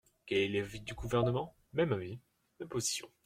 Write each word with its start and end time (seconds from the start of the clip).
Quel 0.25 0.39
est 0.41 0.47
l’avis 0.47 0.81
du 0.81 0.95
Gouvernement? 0.95 1.55
Même 1.73 1.93
avis, 1.93 2.19
même 2.59 2.69
position. 2.69 3.07